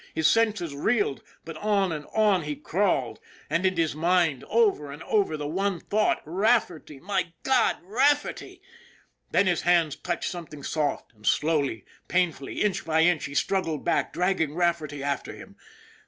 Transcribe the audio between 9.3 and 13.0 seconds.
his hands touched something soft, and slowly, painfully, inch